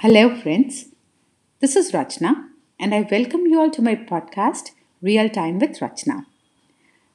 Hello, 0.00 0.36
friends. 0.36 0.90
This 1.60 1.74
is 1.74 1.92
Rachna, 1.92 2.50
and 2.78 2.94
I 2.94 3.08
welcome 3.10 3.46
you 3.46 3.58
all 3.58 3.70
to 3.70 3.80
my 3.80 3.94
podcast, 3.96 4.72
Real 5.00 5.30
Time 5.30 5.58
with 5.58 5.80
Rachna. 5.80 6.26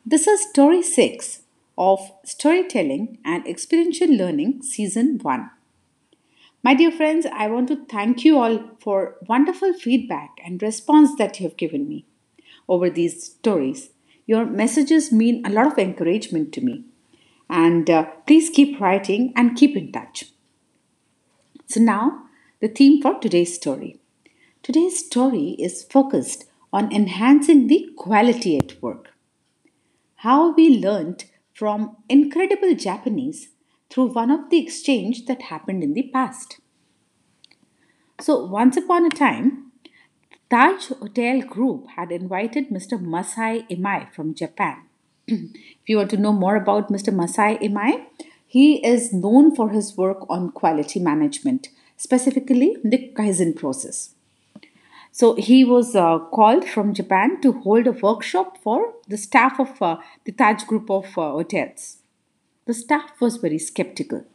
This 0.03 0.25
is 0.25 0.49
story 0.49 0.81
6 0.81 1.43
of 1.77 1.99
Storytelling 2.25 3.19
and 3.23 3.45
Experiential 3.45 4.07
Learning, 4.07 4.63
Season 4.63 5.19
1. 5.21 5.51
My 6.63 6.73
dear 6.73 6.89
friends, 6.91 7.27
I 7.31 7.49
want 7.49 7.67
to 7.67 7.85
thank 7.85 8.25
you 8.25 8.39
all 8.39 8.71
for 8.79 9.17
wonderful 9.27 9.73
feedback 9.73 10.39
and 10.43 10.59
response 10.59 11.15
that 11.19 11.39
you 11.39 11.47
have 11.47 11.57
given 11.57 11.87
me 11.87 12.05
over 12.67 12.89
these 12.89 13.23
stories. 13.23 13.91
Your 14.25 14.47
messages 14.47 15.11
mean 15.11 15.45
a 15.45 15.51
lot 15.51 15.67
of 15.67 15.77
encouragement 15.77 16.51
to 16.53 16.61
me. 16.61 16.85
And 17.47 17.87
uh, 17.91 18.05
please 18.25 18.49
keep 18.49 18.81
writing 18.81 19.33
and 19.35 19.55
keep 19.55 19.77
in 19.77 19.91
touch. 19.91 20.31
So, 21.67 21.79
now 21.79 22.23
the 22.61 22.67
theme 22.67 23.01
for 23.01 23.19
today's 23.19 23.55
story. 23.55 23.99
Today's 24.61 25.03
story 25.03 25.55
is 25.57 25.83
focused 25.83 26.45
on 26.71 26.93
enhancing 26.93 27.65
the 27.65 27.89
quality 27.97 28.55
at 28.55 28.79
work. 28.83 29.09
How 30.17 30.53
we 30.53 30.77
learned 30.77 31.25
from 31.55 31.97
incredible 32.07 32.75
Japanese 32.75 33.49
through 33.89 34.13
one 34.13 34.29
of 34.29 34.51
the 34.51 34.59
exchange 34.59 35.25
that 35.25 35.41
happened 35.53 35.83
in 35.83 35.93
the 35.93 36.03
past. 36.13 36.59
So, 38.19 38.45
once 38.45 38.77
upon 38.77 39.07
a 39.07 39.09
time, 39.09 39.71
Taj 40.51 40.89
Hotel 40.89 41.41
Group 41.41 41.87
had 41.95 42.11
invited 42.11 42.69
Mr. 42.69 43.01
Masai 43.01 43.65
Imai 43.71 44.13
from 44.13 44.35
Japan. 44.35 44.83
if 45.27 45.87
you 45.87 45.97
want 45.97 46.11
to 46.11 46.17
know 46.17 46.31
more 46.31 46.57
about 46.57 46.91
Mr. 46.91 47.11
Masai 47.11 47.57
Imai, 47.57 48.05
he 48.45 48.85
is 48.85 49.11
known 49.11 49.55
for 49.55 49.69
his 49.69 49.97
work 49.97 50.29
on 50.29 50.51
quality 50.51 50.99
management 50.99 51.69
specifically 52.05 52.77
the 52.83 53.11
Kaizen 53.15 53.55
process. 53.55 54.15
So 55.11 55.35
he 55.35 55.63
was 55.63 55.95
uh, 55.95 56.17
called 56.37 56.67
from 56.67 56.95
Japan 56.95 57.39
to 57.41 57.51
hold 57.51 57.85
a 57.85 57.91
workshop 57.91 58.57
for 58.63 58.93
the 59.07 59.17
staff 59.17 59.59
of 59.59 59.79
uh, 59.81 59.97
the 60.25 60.31
Taj 60.31 60.63
group 60.63 60.89
of 60.89 61.05
uh, 61.17 61.31
hotels. 61.37 61.97
The 62.65 62.73
staff 62.73 63.21
was 63.21 63.37
very 63.37 63.59
skeptical. 63.59 64.25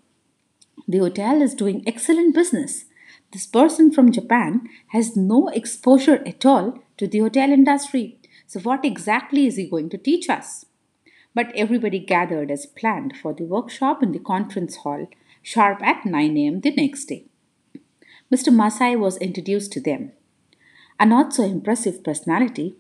The 0.87 0.99
hotel 0.99 1.43
is 1.43 1.55
doing 1.55 1.83
excellent 1.87 2.35
business. 2.37 2.85
This 3.33 3.47
person 3.47 3.91
from 3.91 4.13
Japan 4.13 4.69
has 4.89 5.17
no 5.17 5.49
exposure 5.49 6.23
at 6.25 6.47
all 6.47 6.79
to 6.99 7.09
the 7.09 7.21
hotel 7.21 7.51
industry. 7.51 8.19
So, 8.47 8.61
what 8.61 8.85
exactly 8.85 9.47
is 9.47 9.57
he 9.57 9.69
going 9.69 9.89
to 9.91 9.99
teach 9.99 10.31
us? 10.31 10.67
But 11.35 11.53
everybody 11.57 11.99
gathered 11.99 12.51
as 12.51 12.67
planned 12.67 13.17
for 13.17 13.33
the 13.33 13.45
workshop 13.45 14.03
in 14.03 14.13
the 14.13 14.21
conference 14.21 14.77
hall 14.77 15.09
sharp 15.43 15.83
at 15.83 16.07
9 16.07 16.37
am 16.37 16.61
the 16.61 16.71
next 16.71 17.07
day. 17.07 17.25
Mr. 18.33 18.53
Masai 18.53 18.97
was 18.97 19.17
introduced 19.19 19.73
to 19.73 19.81
them. 19.81 20.13
A 20.99 21.07
not 21.07 21.35
so 21.35 21.45
impressive 21.45 22.03
personality, 22.03 22.77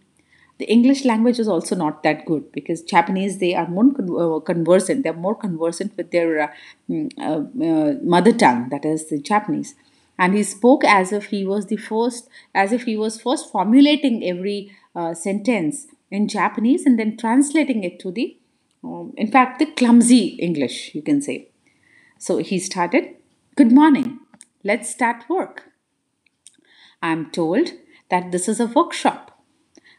the 0.59 0.65
English 0.65 1.05
language 1.05 1.39
was 1.39 1.49
also 1.49 1.77
not 1.77 2.03
that 2.03 2.25
good 2.25 2.51
because 2.53 2.83
Japanese 2.83 3.39
they 3.39 3.55
are 3.55 3.69
more 3.69 3.91
uh, 4.37 4.41
conversant. 4.41 5.03
They 5.03 5.11
are 5.11 5.25
more 5.29 5.35
conversant 5.35 5.97
with 5.97 6.11
their 6.11 6.41
uh, 6.41 6.49
mm, 6.89 7.11
uh, 7.19 7.65
uh, 7.65 7.95
mother 8.03 8.33
tongue, 8.33 8.71
that 8.71 8.85
is 8.85 9.09
the 9.09 9.19
Japanese. 9.19 9.75
And 10.19 10.35
he 10.35 10.43
spoke 10.43 10.83
as 10.83 11.13
if 11.13 11.27
he 11.27 11.45
was 11.45 11.67
the 11.67 11.77
first, 11.77 12.29
as 12.55 12.73
if 12.73 12.85
he 12.85 12.97
was 12.97 13.21
first 13.21 13.53
formulating 13.53 14.25
every 14.25 14.73
uh, 14.95 15.13
sentence 15.13 15.89
in 16.11 16.27
Japanese 16.27 16.87
and 16.87 16.99
then 16.99 17.19
translating 17.19 17.85
it 17.85 18.01
to 18.01 18.11
the, 18.11 18.39
um, 18.83 19.13
in 19.19 19.31
fact, 19.31 19.59
the 19.59 19.67
clumsy 19.67 20.29
English, 20.49 20.95
you 20.95 21.03
can 21.03 21.21
say. 21.21 21.49
So 22.19 22.39
he 22.39 22.59
started, 22.59 23.17
Good 23.57 23.73
morning. 23.73 24.16
Let's 24.67 24.91
start 24.91 25.29
work. 25.29 25.71
I'm 27.01 27.31
told 27.31 27.69
that 28.11 28.33
this 28.33 28.49
is 28.49 28.59
a 28.59 28.67
workshop, 28.67 29.41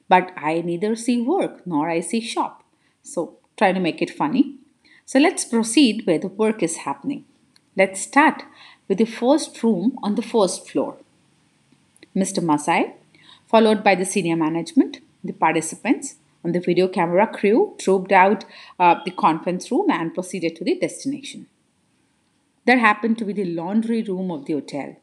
but 0.10 0.34
I 0.36 0.60
neither 0.60 0.94
see 0.94 1.22
work 1.22 1.66
nor 1.66 1.89
I 1.89 2.02
see 2.02 2.20
shop. 2.20 2.66
So 3.02 3.38
try 3.56 3.72
to 3.72 3.80
make 3.80 4.02
it 4.02 4.10
funny. 4.10 4.58
So 5.06 5.20
let's 5.20 5.45
proceed 5.45 6.06
where 6.06 6.20
the 6.20 6.27
work 6.27 6.61
is 6.61 6.83
happening. 6.88 7.23
Let's 7.77 8.02
start 8.02 8.44
with 8.89 8.98
the 8.98 9.06
first 9.06 9.64
room 9.64 9.98
on 10.04 10.16
the 10.16 10.22
first 10.33 10.70
floor. 10.70 10.98
Mr. 12.14 12.44
Masai, 12.44 12.94
followed 13.45 13.86
by 13.86 13.95
the 13.95 14.04
senior 14.04 14.36
management, 14.36 15.00
the 15.23 15.32
participants, 15.32 16.17
and 16.44 16.54
the 16.54 16.60
video 16.60 16.89
camera 16.89 17.26
crew 17.26 17.73
trooped 17.80 18.11
out 18.11 18.44
uh, 18.77 18.95
the 19.06 19.11
conference 19.11 19.72
room 19.72 19.89
and 19.89 20.14
proceeded 20.14 20.58
to 20.58 20.66
the 20.66 20.77
destination. 20.77 21.48
There 22.67 22.80
happened 22.80 23.17
to 23.20 23.26
be 23.26 23.32
the 23.32 23.45
laundry 23.45 24.04
room 24.04 24.30
of 24.30 24.45
the 24.45 24.54
hotel. 24.54 24.98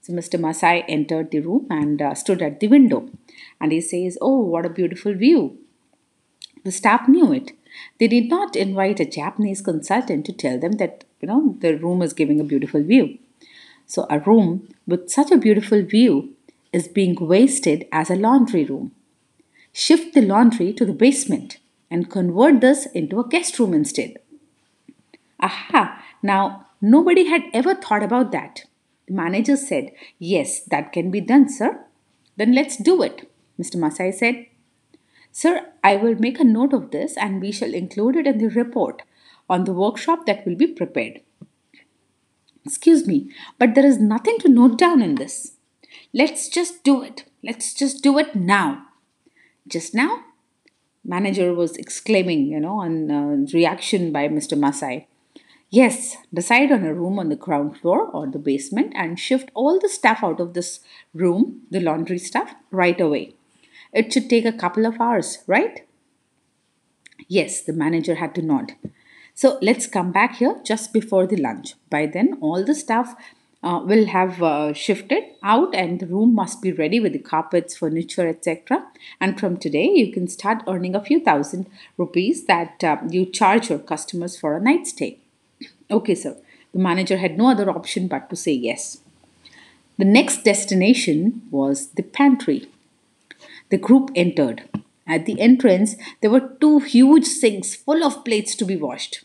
So 0.00 0.12
Mr. 0.12 0.38
Masai 0.38 0.84
entered 0.88 1.30
the 1.30 1.38
room 1.38 1.68
and 1.70 2.02
uh, 2.02 2.14
stood 2.14 2.42
at 2.42 2.58
the 2.58 2.66
window. 2.66 3.08
And 3.60 3.70
he 3.70 3.80
says, 3.80 4.18
Oh, 4.20 4.40
what 4.40 4.66
a 4.66 4.70
beautiful 4.70 5.14
view. 5.14 5.58
The 6.64 6.72
staff 6.72 7.08
knew 7.08 7.32
it. 7.32 7.52
They 8.00 8.08
did 8.08 8.28
not 8.28 8.56
invite 8.56 8.98
a 8.98 9.04
Japanese 9.04 9.60
consultant 9.60 10.26
to 10.26 10.32
tell 10.32 10.58
them 10.58 10.72
that, 10.72 11.04
you 11.20 11.28
know, 11.28 11.56
the 11.60 11.76
room 11.76 12.02
is 12.02 12.12
giving 12.12 12.40
a 12.40 12.44
beautiful 12.52 12.82
view. 12.82 13.18
So 13.86 14.06
a 14.10 14.18
room 14.18 14.68
with 14.84 15.08
such 15.08 15.30
a 15.30 15.38
beautiful 15.38 15.82
view 15.82 16.34
is 16.72 16.88
being 16.88 17.14
wasted 17.14 17.86
as 17.92 18.10
a 18.10 18.16
laundry 18.16 18.64
room. 18.64 18.90
Shift 19.72 20.14
the 20.14 20.22
laundry 20.22 20.72
to 20.72 20.84
the 20.84 20.92
basement 20.92 21.58
and 21.92 22.10
convert 22.10 22.60
this 22.60 22.86
into 22.86 23.20
a 23.20 23.28
guest 23.28 23.56
room 23.60 23.72
instead. 23.72 24.16
Aha! 25.38 26.04
Now 26.22 26.67
Nobody 26.80 27.24
had 27.28 27.42
ever 27.52 27.74
thought 27.74 28.02
about 28.02 28.32
that. 28.32 28.64
The 29.06 29.14
manager 29.14 29.56
said, 29.56 29.92
Yes, 30.18 30.60
that 30.64 30.92
can 30.92 31.10
be 31.10 31.20
done, 31.20 31.48
sir. 31.48 31.84
Then 32.36 32.54
let's 32.54 32.76
do 32.76 33.02
it, 33.02 33.30
Mr. 33.60 33.76
Masai 33.76 34.12
said. 34.12 34.46
Sir, 35.32 35.66
I 35.82 35.96
will 35.96 36.14
make 36.14 36.40
a 36.40 36.44
note 36.44 36.72
of 36.72 36.90
this 36.90 37.16
and 37.16 37.40
we 37.40 37.52
shall 37.52 37.74
include 37.74 38.16
it 38.16 38.26
in 38.26 38.38
the 38.38 38.48
report 38.48 39.02
on 39.48 39.64
the 39.64 39.72
workshop 39.72 40.26
that 40.26 40.46
will 40.46 40.56
be 40.56 40.66
prepared. 40.66 41.20
Excuse 42.64 43.06
me, 43.06 43.30
but 43.58 43.74
there 43.74 43.86
is 43.86 43.98
nothing 43.98 44.38
to 44.40 44.48
note 44.48 44.78
down 44.78 45.00
in 45.00 45.14
this. 45.14 45.52
Let's 46.12 46.48
just 46.48 46.84
do 46.84 47.02
it. 47.02 47.24
Let's 47.42 47.72
just 47.72 48.02
do 48.02 48.18
it 48.18 48.34
now. 48.34 48.86
Just 49.66 49.94
now? 49.94 50.24
Manager 51.04 51.54
was 51.54 51.76
exclaiming, 51.76 52.46
you 52.46 52.60
know, 52.60 52.80
on 52.80 53.10
uh, 53.10 53.46
reaction 53.54 54.12
by 54.12 54.28
Mr. 54.28 54.58
Masai. 54.58 55.06
Yes, 55.70 56.16
decide 56.32 56.72
on 56.72 56.84
a 56.84 56.94
room 56.94 57.18
on 57.18 57.28
the 57.28 57.36
ground 57.36 57.76
floor 57.76 58.06
or 58.10 58.26
the 58.26 58.38
basement 58.38 58.92
and 58.96 59.20
shift 59.20 59.50
all 59.54 59.78
the 59.78 59.88
stuff 59.88 60.20
out 60.22 60.40
of 60.40 60.54
this 60.54 60.80
room, 61.12 61.62
the 61.70 61.80
laundry 61.80 62.18
stuff, 62.18 62.54
right 62.70 62.98
away. 62.98 63.34
It 63.92 64.10
should 64.10 64.30
take 64.30 64.46
a 64.46 64.52
couple 64.52 64.86
of 64.86 64.98
hours, 64.98 65.38
right? 65.46 65.86
Yes, 67.28 67.62
the 67.62 67.74
manager 67.74 68.14
had 68.14 68.34
to 68.36 68.42
nod. 68.42 68.76
So 69.34 69.58
let's 69.60 69.86
come 69.86 70.10
back 70.10 70.36
here 70.36 70.58
just 70.64 70.92
before 70.92 71.26
the 71.26 71.36
lunch. 71.36 71.74
By 71.90 72.06
then, 72.06 72.38
all 72.40 72.64
the 72.64 72.74
stuff 72.74 73.14
uh, 73.62 73.82
will 73.84 74.06
have 74.06 74.42
uh, 74.42 74.72
shifted 74.72 75.24
out 75.42 75.74
and 75.74 76.00
the 76.00 76.06
room 76.06 76.34
must 76.34 76.62
be 76.62 76.72
ready 76.72 76.98
with 76.98 77.12
the 77.12 77.18
carpets, 77.18 77.76
furniture, 77.76 78.26
etc. 78.26 78.86
And 79.20 79.38
from 79.38 79.58
today, 79.58 79.86
you 79.86 80.12
can 80.12 80.28
start 80.28 80.62
earning 80.66 80.94
a 80.94 81.04
few 81.04 81.20
thousand 81.20 81.68
rupees 81.98 82.46
that 82.46 82.82
uh, 82.82 82.96
you 83.10 83.26
charge 83.26 83.68
your 83.68 83.80
customers 83.80 84.38
for 84.38 84.56
a 84.56 84.60
night 84.60 84.86
stay. 84.86 85.18
Okay, 85.90 86.14
sir. 86.14 86.36
The 86.72 86.78
manager 86.78 87.16
had 87.16 87.38
no 87.38 87.50
other 87.50 87.70
option 87.70 88.08
but 88.08 88.28
to 88.30 88.36
say 88.36 88.52
yes. 88.52 89.00
The 89.98 90.04
next 90.04 90.44
destination 90.44 91.42
was 91.50 91.88
the 91.88 92.02
pantry. 92.02 92.68
The 93.70 93.78
group 93.78 94.10
entered. 94.14 94.68
At 95.06 95.24
the 95.24 95.40
entrance, 95.40 95.96
there 96.20 96.30
were 96.30 96.56
two 96.60 96.80
huge 96.80 97.24
sinks 97.24 97.74
full 97.74 98.04
of 98.04 98.24
plates 98.24 98.54
to 98.56 98.64
be 98.64 98.76
washed. 98.76 99.24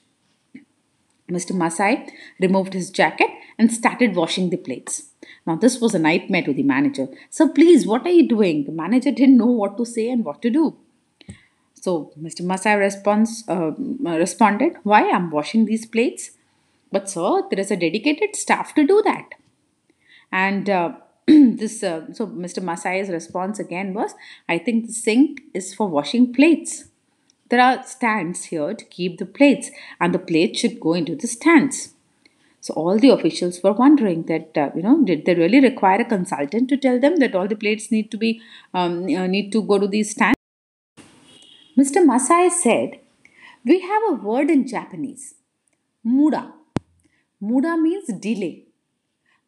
Mr. 1.30 1.54
Masai 1.56 2.08
removed 2.40 2.74
his 2.74 2.90
jacket 2.90 3.30
and 3.58 3.72
started 3.72 4.16
washing 4.16 4.50
the 4.50 4.58
plates. 4.58 5.10
Now, 5.46 5.56
this 5.56 5.80
was 5.80 5.94
a 5.94 6.00
nightmare 6.00 6.44
to 6.44 6.54
the 6.54 6.64
manager. 6.64 7.08
Sir, 7.30 7.50
please, 7.50 7.86
what 7.86 8.06
are 8.06 8.12
you 8.12 8.28
doing? 8.28 8.66
The 8.66 8.72
manager 8.72 9.12
didn't 9.12 9.38
know 9.38 9.46
what 9.46 9.78
to 9.78 9.86
say 9.86 10.10
and 10.10 10.24
what 10.24 10.42
to 10.42 10.50
do. 10.50 10.76
So, 11.74 12.14
Mr. 12.20 12.42
Masai 12.42 12.76
response, 12.76 13.44
uh, 13.50 13.72
responded, 14.02 14.78
Why? 14.84 15.10
I'm 15.10 15.32
washing 15.32 15.66
these 15.66 15.86
plates. 15.86 16.32
But 16.94 17.10
sir, 17.10 17.42
there 17.50 17.60
is 17.60 17.72
a 17.72 17.76
dedicated 17.76 18.36
staff 18.36 18.76
to 18.76 18.86
do 18.86 19.02
that. 19.04 19.30
And 20.32 20.70
uh, 20.70 20.92
this, 21.28 21.82
uh, 21.84 22.14
so 22.14 22.28
Mr. 22.28 22.62
Masai's 22.62 23.10
response 23.10 23.58
again 23.58 23.96
was, 23.96 24.14
I 24.48 24.60
think 24.60 24.86
the 24.86 24.94
sink 24.94 25.42
is 25.56 25.74
for 25.74 25.88
washing 25.88 26.32
plates. 26.32 26.86
There 27.50 27.60
are 27.60 27.84
stands 27.84 28.46
here 28.46 28.76
to 28.76 28.86
keep 28.86 29.18
the 29.18 29.26
plates, 29.26 29.72
and 30.00 30.14
the 30.14 30.20
plates 30.20 30.60
should 30.60 30.80
go 30.80 30.94
into 30.94 31.16
the 31.16 31.28
stands. 31.28 31.94
So 32.62 32.76
all 32.76 33.00
the 33.00 33.10
officials 33.10 33.62
were 33.64 33.74
wondering 33.74 34.24
that 34.24 34.58
uh, 34.58 34.70
you 34.76 34.84
know 34.84 35.04
did 35.04 35.26
they 35.26 35.36
really 35.36 35.60
require 35.60 36.02
a 36.02 36.06
consultant 36.06 36.70
to 36.70 36.78
tell 36.78 37.00
them 37.00 37.18
that 37.18 37.36
all 37.36 37.48
the 37.48 37.58
plates 37.58 37.92
need 37.92 38.10
to 38.12 38.18
be 38.18 38.42
um, 38.74 39.06
need 39.06 39.52
to 39.52 39.62
go 39.62 39.78
to 39.78 39.88
these 39.88 40.12
stands? 40.12 40.38
Mr. 41.78 42.06
Masai 42.06 42.50
said, 42.50 43.00
"We 43.66 43.82
have 43.82 44.04
a 44.10 44.16
word 44.30 44.50
in 44.50 44.66
Japanese, 44.66 45.36
muda, 46.04 46.54
Muda 47.46 47.76
means 47.76 48.08
delay. 48.22 48.64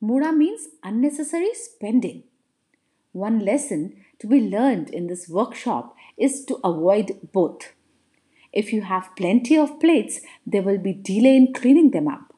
Muda 0.02 0.34
means 0.34 0.68
unnecessary 0.84 1.54
spending. 1.54 2.24
One 3.14 3.40
lesson 3.46 4.04
to 4.20 4.28
be 4.28 4.42
learned 4.42 4.90
in 4.90 5.08
this 5.08 5.30
workshop 5.30 5.96
is 6.18 6.44
to 6.48 6.60
avoid 6.62 7.18
both. 7.32 7.72
If 8.52 8.74
you 8.74 8.82
have 8.82 9.16
plenty 9.16 9.58
of 9.58 9.80
plates, 9.80 10.20
there 10.46 10.62
will 10.62 10.78
be 10.78 10.92
delay 10.92 11.38
in 11.38 11.54
cleaning 11.54 11.92
them 11.92 12.10
up. 12.10 12.34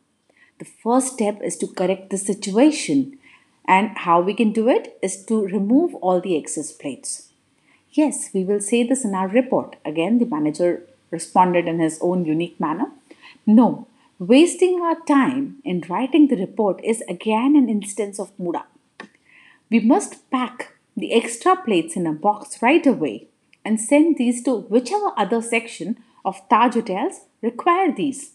The 0.59 0.65
first 0.65 1.13
step 1.13 1.41
is 1.41 1.57
to 1.57 1.67
correct 1.67 2.11
the 2.11 2.19
situation, 2.19 3.17
and 3.65 3.97
how 3.97 4.21
we 4.21 4.35
can 4.35 4.51
do 4.51 4.69
it 4.69 4.99
is 5.01 5.25
to 5.25 5.47
remove 5.47 5.95
all 5.95 6.21
the 6.21 6.37
excess 6.37 6.71
plates. 6.71 7.29
Yes, 7.89 8.29
we 8.31 8.43
will 8.43 8.61
say 8.61 8.83
this 8.83 9.03
in 9.03 9.15
our 9.15 9.27
report. 9.27 9.77
Again, 9.83 10.19
the 10.19 10.25
manager 10.25 10.83
responded 11.09 11.67
in 11.67 11.79
his 11.79 11.97
own 11.99 12.25
unique 12.25 12.59
manner. 12.59 12.91
No, 13.47 13.87
wasting 14.19 14.81
our 14.81 14.99
time 15.05 15.57
in 15.63 15.83
writing 15.87 16.27
the 16.27 16.35
report 16.35 16.83
is 16.83 17.03
again 17.07 17.55
an 17.55 17.69
instance 17.69 18.19
of 18.19 18.31
muda. 18.39 18.65
We 19.69 19.79
must 19.79 20.29
pack 20.31 20.73
the 20.95 21.13
extra 21.13 21.55
plates 21.55 21.95
in 21.95 22.07
a 22.07 22.13
box 22.13 22.61
right 22.61 22.85
away 22.85 23.27
and 23.63 23.79
send 23.79 24.17
these 24.17 24.41
to 24.43 24.61
whichever 24.61 25.11
other 25.17 25.41
section 25.41 25.97
of 26.25 26.41
Taj 26.49 26.73
Hotels 26.73 27.27
require 27.43 27.93
these. 27.93 28.31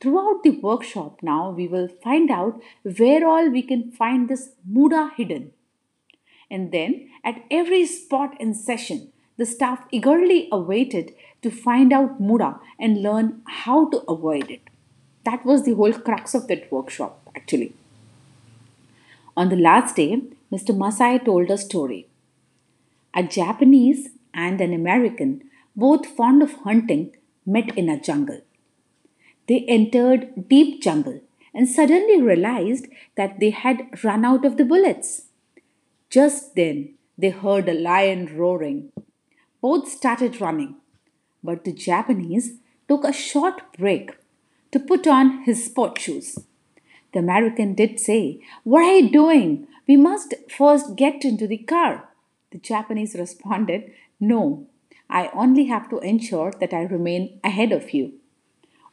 Throughout 0.00 0.42
the 0.42 0.58
workshop 0.58 1.20
now, 1.22 1.50
we 1.50 1.68
will 1.68 1.86
find 1.86 2.30
out 2.30 2.60
where 2.82 3.24
all 3.24 3.48
we 3.48 3.62
can 3.62 3.92
find 3.92 4.28
this 4.28 4.50
muda 4.66 5.12
hidden. 5.16 5.52
And 6.50 6.72
then, 6.72 7.10
at 7.22 7.44
every 7.50 7.86
spot 7.86 8.34
in 8.40 8.54
session, 8.54 9.12
the 9.36 9.46
staff 9.46 9.84
eagerly 9.92 10.48
awaited 10.50 11.14
to 11.42 11.50
find 11.50 11.92
out 11.92 12.20
muda 12.20 12.58
and 12.78 13.02
learn 13.02 13.42
how 13.46 13.88
to 13.90 13.98
avoid 14.08 14.50
it. 14.50 14.69
That 15.24 15.44
was 15.44 15.64
the 15.64 15.74
whole 15.74 15.92
crux 15.92 16.34
of 16.34 16.48
that 16.48 16.70
workshop, 16.72 17.20
actually. 17.36 17.74
On 19.36 19.48
the 19.48 19.56
last 19.56 19.96
day, 19.96 20.22
Mr. 20.52 20.76
Masai 20.76 21.18
told 21.18 21.50
a 21.50 21.58
story. 21.58 22.08
A 23.14 23.22
Japanese 23.22 24.10
and 24.32 24.60
an 24.60 24.72
American 24.72 25.42
both 25.76 26.06
fond 26.06 26.42
of 26.42 26.52
hunting, 26.64 27.16
met 27.46 27.76
in 27.76 27.88
a 27.88 28.00
jungle. 28.00 28.40
They 29.48 29.64
entered 29.66 30.48
deep 30.48 30.82
jungle 30.82 31.20
and 31.54 31.68
suddenly 31.68 32.20
realized 32.20 32.86
that 33.16 33.40
they 33.40 33.50
had 33.50 34.02
run 34.04 34.24
out 34.24 34.44
of 34.44 34.56
the 34.56 34.64
bullets. 34.64 35.22
Just 36.08 36.54
then 36.54 36.94
they 37.16 37.30
heard 37.30 37.68
a 37.68 37.74
lion 37.74 38.36
roaring. 38.36 38.92
Both 39.60 39.88
started 39.88 40.40
running, 40.40 40.76
but 41.42 41.64
the 41.64 41.72
Japanese 41.72 42.54
took 42.88 43.04
a 43.04 43.12
short 43.12 43.76
break 43.76 44.12
to 44.72 44.78
put 44.78 45.06
on 45.06 45.42
his 45.44 45.64
sport 45.64 45.98
shoes. 45.98 46.38
The 47.12 47.18
American 47.18 47.74
did 47.74 47.98
say, 47.98 48.40
What 48.64 48.84
are 48.84 48.96
you 48.96 49.10
doing? 49.10 49.66
We 49.88 49.96
must 49.96 50.34
first 50.48 50.96
get 50.96 51.24
into 51.24 51.46
the 51.46 51.58
car. 51.58 52.08
The 52.52 52.58
Japanese 52.58 53.14
responded, 53.14 53.92
No, 54.20 54.66
I 55.08 55.30
only 55.34 55.66
have 55.66 55.90
to 55.90 55.98
ensure 55.98 56.52
that 56.60 56.72
I 56.72 56.82
remain 56.82 57.40
ahead 57.42 57.72
of 57.72 57.92
you. 57.92 58.12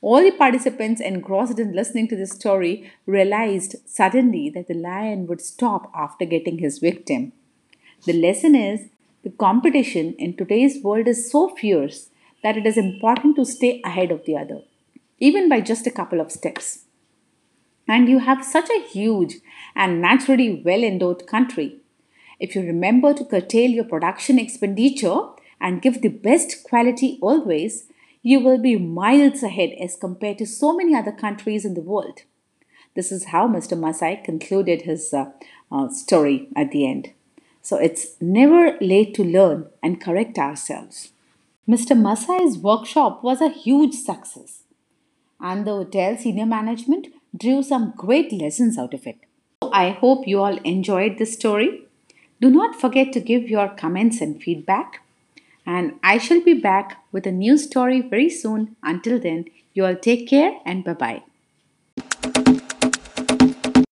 All 0.01 0.23
the 0.23 0.31
participants 0.31 1.01
engrossed 1.01 1.59
in 1.59 1.75
listening 1.75 2.07
to 2.09 2.15
the 2.15 2.27
story 2.27 2.91
realized 3.05 3.75
suddenly 3.85 4.49
that 4.51 4.67
the 4.67 4.75
lion 4.75 5.25
would 5.27 5.41
stop 5.41 5.91
after 5.95 6.25
getting 6.25 6.59
his 6.59 6.79
victim. 6.79 7.33
The 8.05 8.13
lesson 8.13 8.55
is 8.55 8.89
the 9.23 9.31
competition 9.31 10.13
in 10.19 10.35
today's 10.35 10.81
world 10.83 11.07
is 11.07 11.31
so 11.31 11.49
fierce 11.49 12.09
that 12.43 12.57
it 12.57 12.65
is 12.65 12.77
important 12.77 13.35
to 13.35 13.45
stay 13.45 13.81
ahead 13.83 14.11
of 14.11 14.23
the 14.25 14.37
other, 14.37 14.61
even 15.19 15.49
by 15.49 15.61
just 15.61 15.87
a 15.87 15.91
couple 15.91 16.19
of 16.19 16.31
steps. 16.31 16.85
And 17.87 18.09
you 18.09 18.19
have 18.19 18.43
such 18.43 18.69
a 18.69 18.83
huge 18.83 19.35
and 19.75 20.01
naturally 20.01 20.61
well 20.63 20.83
endowed 20.83 21.25
country. 21.27 21.77
If 22.39 22.55
you 22.55 22.61
remember 22.61 23.13
to 23.13 23.25
curtail 23.25 23.69
your 23.69 23.85
production 23.85 24.37
expenditure, 24.37 25.21
and 25.59 25.81
give 25.81 26.01
the 26.01 26.09
best 26.09 26.63
quality 26.63 27.17
always, 27.21 27.85
you 28.21 28.39
will 28.39 28.57
be 28.57 28.77
miles 28.77 29.43
ahead 29.43 29.71
as 29.79 29.95
compared 29.95 30.37
to 30.37 30.45
so 30.45 30.75
many 30.75 30.95
other 30.95 31.11
countries 31.11 31.65
in 31.65 31.73
the 31.73 31.81
world. 31.81 32.21
This 32.95 33.11
is 33.11 33.25
how 33.25 33.47
Mr. 33.47 33.77
Masai 33.77 34.21
concluded 34.23 34.83
his 34.83 35.13
uh, 35.13 35.31
uh, 35.71 35.89
story 35.89 36.49
at 36.55 36.71
the 36.71 36.87
end. 36.87 37.11
So 37.61 37.77
it's 37.77 38.15
never 38.21 38.77
late 38.79 39.13
to 39.15 39.23
learn 39.23 39.67
and 39.83 40.01
correct 40.01 40.37
ourselves. 40.37 41.11
Mr. 41.67 41.99
Masai's 41.99 42.57
workshop 42.57 43.23
was 43.23 43.41
a 43.41 43.49
huge 43.49 43.93
success, 43.93 44.63
and 45.39 45.65
the 45.65 45.71
hotel 45.71 46.17
senior 46.17 46.45
management 46.45 47.07
drew 47.35 47.61
some 47.63 47.93
great 47.95 48.31
lessons 48.31 48.77
out 48.77 48.93
of 48.93 49.05
it. 49.07 49.17
I 49.71 49.89
hope 49.89 50.27
you 50.27 50.41
all 50.41 50.57
enjoyed 50.59 51.17
this 51.17 51.33
story. 51.33 51.83
Do 52.41 52.49
not 52.49 52.79
forget 52.79 53.11
to 53.13 53.19
give 53.19 53.49
your 53.49 53.69
comments 53.69 54.21
and 54.21 54.41
feedback 54.41 55.01
and 55.65 55.99
I 56.01 56.17
shall 56.17 56.41
be 56.41 56.53
back 56.53 57.03
with 57.11 57.27
a 57.27 57.31
new 57.31 57.57
story 57.57 58.01
very 58.01 58.29
soon. 58.29 58.77
Until 58.81 59.19
then, 59.19 59.45
you 59.73 59.85
all 59.85 59.95
take 59.95 60.27
care 60.27 60.53
and 60.65 60.83
bye 60.83 60.93
bye. 60.93 61.23